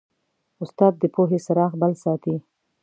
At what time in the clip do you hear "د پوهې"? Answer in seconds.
0.99-1.39